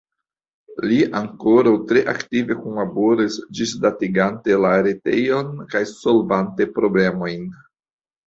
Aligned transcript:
Li 0.91 0.95
ankoraŭ 1.17 1.73
tre 1.91 2.01
aktive 2.13 2.57
kunlaboras, 2.61 3.37
ĝisdatigante 3.59 4.57
la 4.63 4.71
retejon 4.87 5.51
kaj 5.75 5.83
solvante 5.93 6.67
problemojn. 6.79 7.47